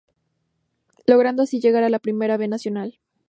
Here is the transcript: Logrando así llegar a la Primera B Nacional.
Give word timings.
Logrando 1.05 1.43
así 1.43 1.59
llegar 1.59 1.83
a 1.83 1.89
la 1.89 1.99
Primera 1.99 2.35
B 2.35 2.47
Nacional. 2.47 2.97